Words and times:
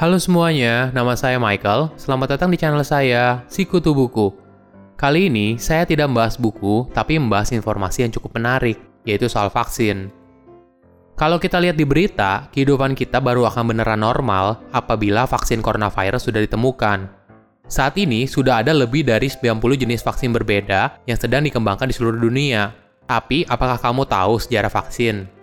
Halo 0.00 0.16
semuanya, 0.16 0.88
nama 0.96 1.12
saya 1.12 1.36
Michael. 1.36 1.92
Selamat 2.00 2.32
datang 2.32 2.48
di 2.48 2.56
channel 2.56 2.80
saya, 2.80 3.44
Sikutu 3.52 3.92
Buku. 3.92 4.32
Kali 4.96 5.28
ini 5.28 5.60
saya 5.60 5.84
tidak 5.84 6.08
membahas 6.08 6.40
buku, 6.40 6.88
tapi 6.96 7.20
membahas 7.20 7.52
informasi 7.52 8.08
yang 8.08 8.12
cukup 8.16 8.40
menarik, 8.40 8.80
yaitu 9.04 9.28
soal 9.28 9.52
vaksin. 9.52 10.08
Kalau 11.20 11.36
kita 11.36 11.60
lihat 11.60 11.76
di 11.76 11.84
berita, 11.84 12.48
kehidupan 12.48 12.96
kita 12.96 13.20
baru 13.20 13.44
akan 13.52 13.76
beneran 13.76 14.00
normal 14.00 14.64
apabila 14.72 15.28
vaksin 15.28 15.60
coronavirus 15.60 16.32
sudah 16.32 16.48
ditemukan. 16.48 17.04
Saat 17.68 18.00
ini 18.00 18.24
sudah 18.24 18.64
ada 18.64 18.72
lebih 18.72 19.04
dari 19.04 19.28
90 19.28 19.60
jenis 19.84 20.00
vaksin 20.00 20.32
berbeda 20.32 21.04
yang 21.04 21.20
sedang 21.20 21.44
dikembangkan 21.44 21.84
di 21.84 21.92
seluruh 21.92 22.24
dunia. 22.24 22.72
Tapi, 23.04 23.44
apakah 23.44 23.76
kamu 23.76 24.08
tahu 24.08 24.40
sejarah 24.40 24.72
vaksin? 24.72 25.39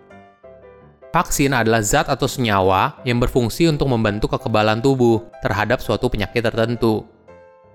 Vaksin 1.17 1.49
adalah 1.49 1.81
zat 1.81 2.13
atau 2.13 2.30
senyawa 2.30 3.02
yang 3.02 3.17
berfungsi 3.17 3.66
untuk 3.66 3.89
membentuk 3.89 4.38
kekebalan 4.38 4.85
tubuh 4.85 5.26
terhadap 5.41 5.81
suatu 5.81 6.13
penyakit 6.13 6.45
tertentu. 6.45 7.09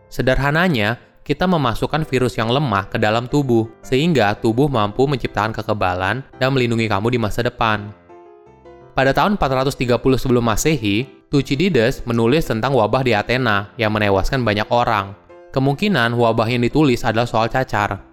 Sederhananya, 0.06 1.02
kita 1.27 1.51
memasukkan 1.51 2.06
virus 2.06 2.38
yang 2.38 2.55
lemah 2.55 2.87
ke 2.87 3.02
dalam 3.02 3.27
tubuh, 3.27 3.66
sehingga 3.82 4.38
tubuh 4.38 4.70
mampu 4.70 5.10
menciptakan 5.10 5.51
kekebalan 5.59 6.23
dan 6.38 6.48
melindungi 6.55 6.87
kamu 6.87 7.10
di 7.10 7.18
masa 7.18 7.42
depan. 7.42 7.91
Pada 8.95 9.10
tahun 9.10 9.34
430 9.34 9.90
sebelum 10.23 10.46
Masehi, 10.46 11.27
Thucydides 11.27 12.06
menulis 12.06 12.46
tentang 12.46 12.70
wabah 12.79 13.02
di 13.02 13.10
Athena 13.10 13.74
yang 13.74 13.90
menewaskan 13.90 14.46
banyak 14.46 14.70
orang. 14.70 15.18
Kemungkinan 15.51 16.15
wabah 16.15 16.46
yang 16.46 16.62
ditulis 16.62 17.02
adalah 17.02 17.27
soal 17.27 17.51
cacar. 17.51 18.12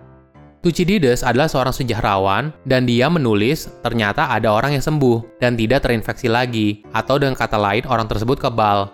Thucydides 0.60 1.24
adalah 1.24 1.48
seorang 1.48 1.72
sejarawan 1.72 2.52
dan 2.68 2.84
dia 2.84 3.08
menulis 3.08 3.72
ternyata 3.80 4.28
ada 4.28 4.52
orang 4.52 4.76
yang 4.76 4.84
sembuh 4.84 5.40
dan 5.40 5.56
tidak 5.56 5.88
terinfeksi 5.88 6.28
lagi, 6.28 6.84
atau 6.92 7.16
dengan 7.16 7.40
kata 7.40 7.56
lain 7.56 7.88
orang 7.88 8.12
tersebut 8.12 8.36
kebal. 8.36 8.92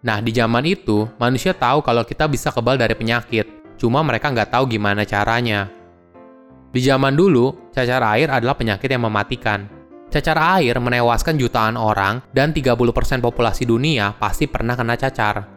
Nah, 0.00 0.24
di 0.24 0.32
zaman 0.32 0.64
itu, 0.64 1.04
manusia 1.20 1.52
tahu 1.52 1.84
kalau 1.84 2.00
kita 2.00 2.24
bisa 2.24 2.48
kebal 2.48 2.80
dari 2.80 2.96
penyakit, 2.96 3.76
cuma 3.76 4.00
mereka 4.00 4.32
nggak 4.32 4.48
tahu 4.48 4.64
gimana 4.72 5.04
caranya. 5.04 5.68
Di 6.72 6.80
zaman 6.80 7.12
dulu, 7.12 7.72
cacar 7.76 8.00
air 8.16 8.32
adalah 8.32 8.56
penyakit 8.56 8.88
yang 8.88 9.04
mematikan. 9.04 9.68
Cacar 10.08 10.40
air 10.56 10.80
menewaskan 10.80 11.36
jutaan 11.36 11.76
orang 11.76 12.24
dan 12.32 12.56
30% 12.56 13.20
populasi 13.20 13.68
dunia 13.68 14.16
pasti 14.16 14.48
pernah 14.48 14.72
kena 14.72 14.96
cacar. 14.96 15.55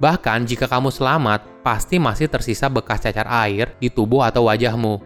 Bahkan 0.00 0.48
jika 0.48 0.64
kamu 0.64 0.88
selamat, 0.88 1.60
pasti 1.60 2.00
masih 2.00 2.32
tersisa 2.32 2.72
bekas 2.72 3.04
cacar 3.04 3.28
air 3.28 3.76
di 3.76 3.92
tubuh 3.92 4.24
atau 4.24 4.48
wajahmu. 4.48 4.96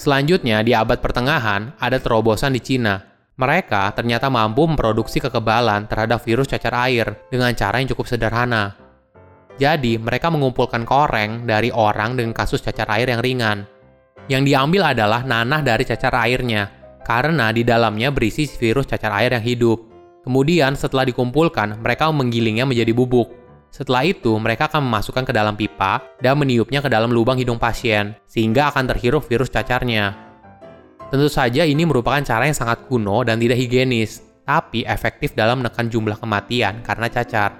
Selanjutnya, 0.00 0.64
di 0.64 0.72
abad 0.72 0.96
pertengahan, 0.96 1.76
ada 1.76 2.00
terobosan 2.00 2.56
di 2.56 2.60
Cina. 2.64 3.04
Mereka 3.36 3.92
ternyata 3.92 4.32
mampu 4.32 4.64
memproduksi 4.64 5.20
kekebalan 5.20 5.84
terhadap 5.86 6.24
virus 6.24 6.48
cacar 6.48 6.72
air 6.88 7.20
dengan 7.28 7.52
cara 7.52 7.84
yang 7.84 7.92
cukup 7.92 8.08
sederhana. 8.08 8.74
Jadi, 9.60 10.00
mereka 10.00 10.32
mengumpulkan 10.32 10.88
koreng 10.88 11.44
dari 11.44 11.68
orang 11.68 12.16
dengan 12.16 12.32
kasus 12.32 12.64
cacar 12.64 12.88
air 12.96 13.12
yang 13.12 13.20
ringan. 13.20 13.68
Yang 14.32 14.42
diambil 14.48 14.96
adalah 14.96 15.20
nanah 15.20 15.60
dari 15.60 15.84
cacar 15.84 16.16
airnya, 16.16 16.72
karena 17.04 17.52
di 17.52 17.60
dalamnya 17.60 18.08
berisi 18.08 18.48
virus 18.48 18.88
cacar 18.88 19.12
air 19.20 19.36
yang 19.36 19.44
hidup. 19.44 19.78
Kemudian, 20.24 20.78
setelah 20.78 21.04
dikumpulkan, 21.04 21.84
mereka 21.84 22.08
menggilingnya 22.08 22.64
menjadi 22.64 22.96
bubuk. 22.96 23.47
Setelah 23.68 24.02
itu, 24.08 24.32
mereka 24.40 24.66
akan 24.66 24.84
memasukkan 24.88 25.28
ke 25.28 25.32
dalam 25.32 25.54
pipa 25.54 26.00
dan 26.18 26.40
meniupnya 26.40 26.80
ke 26.80 26.88
dalam 26.88 27.12
lubang 27.12 27.36
hidung 27.36 27.60
pasien, 27.60 28.16
sehingga 28.24 28.72
akan 28.72 28.88
terhirup 28.90 29.22
virus 29.28 29.52
cacarnya. 29.52 30.16
Tentu 31.08 31.28
saja 31.32 31.64
ini 31.64 31.88
merupakan 31.88 32.20
cara 32.20 32.44
yang 32.44 32.56
sangat 32.56 32.84
kuno 32.88 33.24
dan 33.24 33.40
tidak 33.40 33.56
higienis, 33.56 34.20
tapi 34.44 34.84
efektif 34.84 35.36
dalam 35.36 35.60
menekan 35.60 35.88
jumlah 35.88 36.16
kematian 36.16 36.80
karena 36.84 37.08
cacar. 37.12 37.52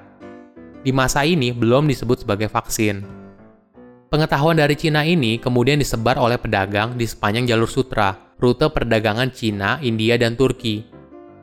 Di 0.81 0.93
masa 0.93 1.25
ini 1.25 1.53
belum 1.53 1.85
disebut 1.89 2.25
sebagai 2.25 2.49
vaksin. 2.49 3.05
Pengetahuan 4.09 4.57
dari 4.57 4.73
Cina 4.73 5.05
ini 5.05 5.37
kemudian 5.37 5.77
disebar 5.77 6.17
oleh 6.17 6.41
pedagang 6.41 6.97
di 6.97 7.05
sepanjang 7.05 7.45
jalur 7.45 7.69
sutra, 7.69 8.17
rute 8.41 8.65
perdagangan 8.73 9.29
Cina, 9.29 9.77
India, 9.85 10.17
dan 10.17 10.33
Turki. 10.33 10.89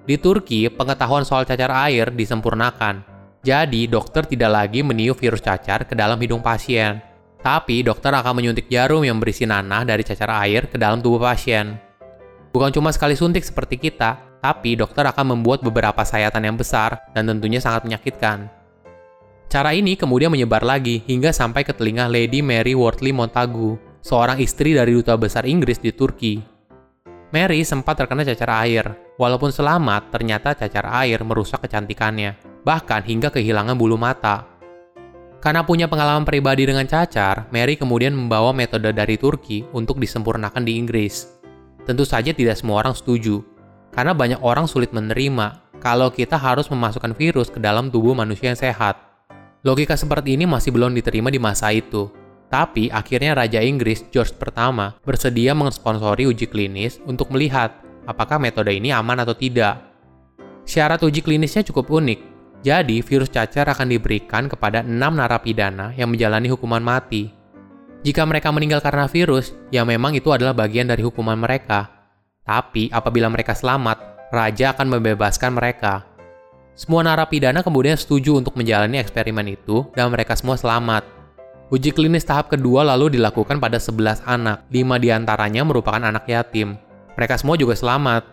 Di 0.06 0.18
Turki, 0.18 0.66
pengetahuan 0.74 1.22
soal 1.22 1.46
cacar 1.46 1.70
air 1.90 2.10
disempurnakan, 2.10 3.15
jadi, 3.46 3.86
dokter 3.86 4.26
tidak 4.26 4.50
lagi 4.50 4.82
meniup 4.82 5.22
virus 5.22 5.46
cacar 5.46 5.86
ke 5.86 5.94
dalam 5.94 6.18
hidung 6.18 6.42
pasien. 6.42 6.98
Tapi, 7.46 7.86
dokter 7.86 8.10
akan 8.10 8.42
menyuntik 8.42 8.66
jarum 8.74 9.06
yang 9.06 9.22
berisi 9.22 9.46
nanah 9.46 9.86
dari 9.86 10.02
cacar 10.02 10.34
air 10.42 10.66
ke 10.66 10.82
dalam 10.82 10.98
tubuh 10.98 11.22
pasien. 11.22 11.78
Bukan 12.50 12.74
cuma 12.74 12.90
sekali 12.90 13.14
suntik 13.14 13.46
seperti 13.46 13.78
kita, 13.78 14.42
tapi 14.42 14.74
dokter 14.74 15.06
akan 15.06 15.38
membuat 15.38 15.62
beberapa 15.62 16.02
sayatan 16.02 16.42
yang 16.42 16.58
besar 16.58 17.06
dan 17.14 17.30
tentunya 17.30 17.62
sangat 17.62 17.86
menyakitkan. 17.86 18.50
Cara 19.46 19.78
ini 19.78 19.94
kemudian 19.94 20.34
menyebar 20.34 20.66
lagi 20.66 21.06
hingga 21.06 21.30
sampai 21.30 21.62
ke 21.62 21.70
telinga 21.78 22.10
Lady 22.10 22.42
Mary 22.42 22.74
Wortley 22.74 23.14
Montagu, 23.14 23.78
seorang 24.02 24.42
istri 24.42 24.74
dari 24.74 24.90
duta 24.90 25.14
besar 25.22 25.46
Inggris 25.46 25.78
di 25.78 25.94
Turki. 25.94 26.42
Mary 27.30 27.62
sempat 27.62 28.02
terkena 28.02 28.26
cacar 28.26 28.66
air. 28.66 28.90
Walaupun 29.22 29.54
selamat, 29.54 30.10
ternyata 30.10 30.58
cacar 30.58 30.90
air 31.06 31.22
merusak 31.22 31.62
kecantikannya 31.62 32.55
bahkan 32.66 33.06
hingga 33.06 33.30
kehilangan 33.30 33.78
bulu 33.78 33.96
mata. 33.96 34.50
Karena 35.38 35.62
punya 35.62 35.86
pengalaman 35.86 36.26
pribadi 36.26 36.66
dengan 36.66 36.90
cacar, 36.90 37.46
Mary 37.54 37.78
kemudian 37.78 38.18
membawa 38.18 38.50
metode 38.50 38.90
dari 38.90 39.14
Turki 39.14 39.62
untuk 39.78 40.02
disempurnakan 40.02 40.66
di 40.66 40.82
Inggris. 40.82 41.30
Tentu 41.86 42.02
saja 42.02 42.34
tidak 42.34 42.58
semua 42.58 42.82
orang 42.82 42.98
setuju, 42.98 43.46
karena 43.94 44.18
banyak 44.18 44.42
orang 44.42 44.66
sulit 44.66 44.90
menerima 44.90 45.62
kalau 45.78 46.10
kita 46.10 46.34
harus 46.34 46.66
memasukkan 46.74 47.14
virus 47.14 47.54
ke 47.54 47.62
dalam 47.62 47.94
tubuh 47.94 48.18
manusia 48.18 48.50
yang 48.50 48.58
sehat. 48.58 48.98
Logika 49.62 49.94
seperti 49.94 50.34
ini 50.34 50.50
masih 50.50 50.74
belum 50.74 50.98
diterima 50.98 51.30
di 51.30 51.38
masa 51.38 51.70
itu. 51.70 52.10
Tapi 52.50 52.90
akhirnya 52.90 53.38
Raja 53.38 53.62
Inggris 53.62 54.06
George 54.10 54.34
pertama 54.34 54.98
bersedia 55.06 55.54
mensponsori 55.54 56.26
uji 56.26 56.50
klinis 56.50 56.98
untuk 57.06 57.30
melihat 57.30 57.86
apakah 58.10 58.42
metode 58.42 58.74
ini 58.74 58.90
aman 58.90 59.22
atau 59.22 59.38
tidak. 59.38 59.82
Syarat 60.66 61.02
uji 61.06 61.22
klinisnya 61.22 61.62
cukup 61.66 61.90
unik, 61.90 62.35
jadi, 62.66 63.06
virus 63.06 63.30
cacar 63.30 63.70
akan 63.70 63.94
diberikan 63.94 64.50
kepada 64.50 64.82
enam 64.82 65.14
narapidana 65.14 65.94
yang 65.94 66.10
menjalani 66.10 66.50
hukuman 66.50 66.82
mati. 66.82 67.30
Jika 68.02 68.26
mereka 68.26 68.50
meninggal 68.50 68.82
karena 68.82 69.06
virus, 69.06 69.54
ya 69.70 69.86
memang 69.86 70.18
itu 70.18 70.34
adalah 70.34 70.58
bagian 70.58 70.90
dari 70.90 71.06
hukuman 71.06 71.38
mereka. 71.38 71.94
Tapi, 72.42 72.90
apabila 72.90 73.30
mereka 73.30 73.54
selamat, 73.54 74.30
raja 74.34 74.74
akan 74.74 74.98
membebaskan 74.98 75.54
mereka. 75.54 76.10
Semua 76.74 77.06
narapidana 77.06 77.62
kemudian 77.62 78.02
setuju 78.02 78.42
untuk 78.42 78.58
menjalani 78.58 78.98
eksperimen 78.98 79.46
itu, 79.46 79.86
dan 79.94 80.10
mereka 80.10 80.34
semua 80.34 80.58
selamat. 80.58 81.06
Uji 81.70 81.94
klinis 81.94 82.26
tahap 82.26 82.50
kedua 82.50 82.82
lalu 82.82 83.14
dilakukan 83.14 83.62
pada 83.62 83.78
11 83.78 84.26
anak, 84.26 84.66
5 84.74 84.98
di 84.98 85.10
antaranya 85.14 85.62
merupakan 85.62 86.02
anak 86.02 86.26
yatim. 86.26 86.82
Mereka 87.14 87.38
semua 87.38 87.62
juga 87.62 87.78
selamat. 87.78 88.26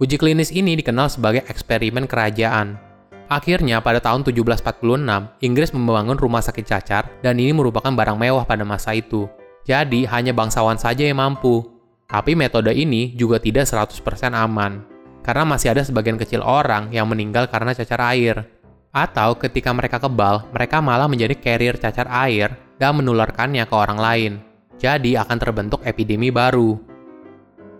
Uji 0.00 0.16
klinis 0.16 0.52
ini 0.52 0.72
dikenal 0.72 1.12
sebagai 1.12 1.44
eksperimen 1.48 2.04
kerajaan, 2.04 2.76
Akhirnya, 3.24 3.80
pada 3.80 4.04
tahun 4.04 4.20
1746, 4.20 5.40
Inggris 5.40 5.72
membangun 5.72 6.20
rumah 6.20 6.44
sakit 6.44 6.64
cacar 6.68 7.08
dan 7.24 7.40
ini 7.40 7.56
merupakan 7.56 7.88
barang 7.88 8.20
mewah 8.20 8.44
pada 8.44 8.62
masa 8.68 8.92
itu. 8.92 9.24
Jadi, 9.64 10.04
hanya 10.04 10.36
bangsawan 10.36 10.76
saja 10.76 11.08
yang 11.08 11.16
mampu. 11.16 11.64
Tapi 12.04 12.36
metode 12.36 12.70
ini 12.76 13.16
juga 13.16 13.40
tidak 13.40 13.64
100% 13.64 14.36
aman, 14.36 14.84
karena 15.24 15.44
masih 15.48 15.72
ada 15.72 15.80
sebagian 15.80 16.20
kecil 16.20 16.44
orang 16.44 16.92
yang 16.92 17.08
meninggal 17.08 17.48
karena 17.48 17.72
cacar 17.72 18.12
air. 18.12 18.44
Atau 18.92 19.40
ketika 19.40 19.72
mereka 19.72 19.98
kebal, 19.98 20.46
mereka 20.52 20.84
malah 20.84 21.08
menjadi 21.08 21.34
carrier 21.34 21.80
cacar 21.80 22.06
air 22.12 22.54
dan 22.76 23.00
menularkannya 23.00 23.64
ke 23.64 23.74
orang 23.74 23.98
lain. 23.98 24.32
Jadi 24.76 25.16
akan 25.16 25.36
terbentuk 25.40 25.80
epidemi 25.82 26.28
baru. 26.28 26.76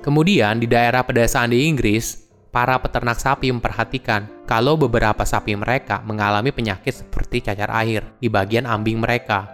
Kemudian 0.01 0.59
di 0.59 0.67
daerah 0.67 1.05
pedesaan 1.05 1.53
di 1.53 1.69
Inggris, 1.69 2.24
para 2.55 2.79
peternak 2.79 3.19
sapi 3.19 3.51
memperhatikan 3.51 4.47
kalau 4.47 4.79
beberapa 4.79 5.27
sapi 5.27 5.59
mereka 5.59 5.99
mengalami 6.07 6.55
penyakit 6.55 7.03
seperti 7.03 7.43
cacar 7.43 7.75
air 7.75 8.07
di 8.23 8.31
bagian 8.31 8.71
ambing 8.71 9.03
mereka. 9.03 9.51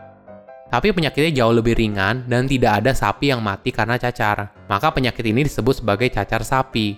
Tapi 0.69 0.93
penyakitnya 0.93 1.43
jauh 1.43 1.57
lebih 1.57 1.75
ringan 1.75 2.29
dan 2.29 2.47
tidak 2.47 2.85
ada 2.85 2.93
sapi 2.95 3.33
yang 3.33 3.41
mati 3.43 3.73
karena 3.75 3.99
cacar. 3.99 4.55
Maka 4.71 4.93
penyakit 4.95 5.25
ini 5.27 5.43
disebut 5.49 5.83
sebagai 5.83 6.13
cacar 6.13 6.47
sapi. 6.47 6.95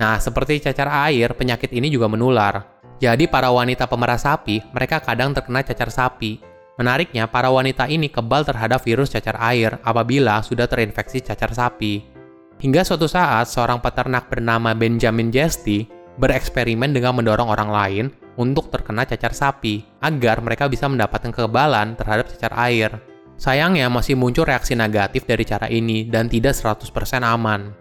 Nah, 0.00 0.18
seperti 0.18 0.58
cacar 0.58 0.90
air, 1.06 1.30
penyakit 1.36 1.70
ini 1.70 1.86
juga 1.86 2.10
menular. 2.10 2.66
Jadi 2.98 3.30
para 3.30 3.54
wanita 3.54 3.86
pemerah 3.86 4.18
sapi, 4.18 4.58
mereka 4.74 4.98
kadang 4.98 5.30
terkena 5.30 5.62
cacar 5.62 5.94
sapi. 5.94 6.42
Menariknya, 6.74 7.30
para 7.30 7.46
wanita 7.46 7.86
ini 7.86 8.10
kebal 8.10 8.42
terhadap 8.42 8.82
virus 8.82 9.14
cacar 9.14 9.38
air 9.38 9.78
apabila 9.86 10.42
sudah 10.42 10.66
terinfeksi 10.66 11.22
cacar 11.22 11.54
sapi. 11.54 12.11
Hingga 12.62 12.86
suatu 12.86 13.10
saat, 13.10 13.50
seorang 13.50 13.82
peternak 13.82 14.30
bernama 14.30 14.70
Benjamin 14.70 15.34
Jesty 15.34 15.90
bereksperimen 16.14 16.94
dengan 16.94 17.18
mendorong 17.18 17.50
orang 17.50 17.70
lain 17.74 18.04
untuk 18.38 18.70
terkena 18.70 19.02
cacar 19.02 19.34
sapi, 19.34 19.82
agar 19.98 20.38
mereka 20.38 20.70
bisa 20.70 20.86
mendapatkan 20.86 21.34
kekebalan 21.34 21.98
terhadap 21.98 22.30
cacar 22.30 22.54
air. 22.54 23.02
Sayangnya 23.34 23.90
masih 23.90 24.14
muncul 24.14 24.46
reaksi 24.46 24.78
negatif 24.78 25.26
dari 25.26 25.42
cara 25.42 25.66
ini 25.66 26.06
dan 26.06 26.30
tidak 26.30 26.54
100% 26.54 26.86
aman. 27.26 27.74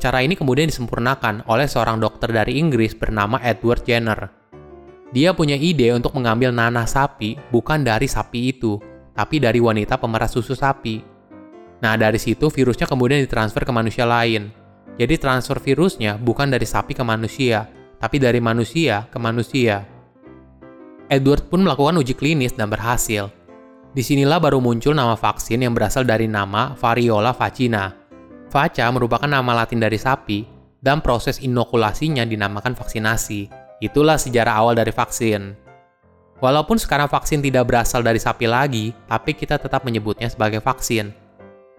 Cara 0.00 0.24
ini 0.24 0.32
kemudian 0.32 0.64
disempurnakan 0.64 1.44
oleh 1.44 1.68
seorang 1.68 2.00
dokter 2.00 2.32
dari 2.32 2.56
Inggris 2.56 2.96
bernama 2.96 3.36
Edward 3.44 3.84
Jenner. 3.84 4.32
Dia 5.12 5.36
punya 5.36 5.60
ide 5.60 5.92
untuk 5.92 6.16
mengambil 6.16 6.56
nanah 6.56 6.88
sapi 6.88 7.36
bukan 7.52 7.84
dari 7.84 8.08
sapi 8.08 8.48
itu, 8.48 8.80
tapi 9.12 9.44
dari 9.44 9.60
wanita 9.60 10.00
pemerah 10.00 10.32
susu 10.32 10.56
sapi. 10.56 11.13
Nah, 11.84 12.00
dari 12.00 12.16
situ 12.16 12.48
virusnya 12.48 12.88
kemudian 12.88 13.20
ditransfer 13.20 13.68
ke 13.68 13.68
manusia 13.68 14.08
lain. 14.08 14.48
Jadi 14.96 15.20
transfer 15.20 15.60
virusnya 15.60 16.16
bukan 16.16 16.48
dari 16.48 16.64
sapi 16.64 16.96
ke 16.96 17.04
manusia, 17.04 17.68
tapi 18.00 18.16
dari 18.16 18.40
manusia 18.40 19.04
ke 19.12 19.20
manusia. 19.20 19.84
Edward 21.12 21.44
pun 21.52 21.60
melakukan 21.60 22.00
uji 22.00 22.16
klinis 22.16 22.56
dan 22.56 22.72
berhasil. 22.72 23.28
Di 23.92 24.00
sinilah 24.00 24.40
baru 24.40 24.64
muncul 24.64 24.96
nama 24.96 25.12
vaksin 25.12 25.60
yang 25.60 25.76
berasal 25.76 26.08
dari 26.08 26.24
nama 26.24 26.72
variola 26.72 27.36
vacina. 27.36 27.92
Vaca 28.48 28.86
merupakan 28.88 29.28
nama 29.28 29.52
latin 29.52 29.84
dari 29.84 30.00
sapi, 30.00 30.48
dan 30.80 31.04
proses 31.04 31.36
inokulasinya 31.44 32.24
dinamakan 32.24 32.72
vaksinasi. 32.72 33.52
Itulah 33.84 34.16
sejarah 34.16 34.56
awal 34.56 34.72
dari 34.72 34.88
vaksin. 34.88 35.52
Walaupun 36.40 36.80
sekarang 36.80 37.12
vaksin 37.12 37.44
tidak 37.44 37.68
berasal 37.68 38.00
dari 38.00 38.16
sapi 38.16 38.48
lagi, 38.48 38.96
tapi 39.04 39.36
kita 39.36 39.60
tetap 39.60 39.84
menyebutnya 39.84 40.32
sebagai 40.32 40.64
vaksin. 40.64 41.23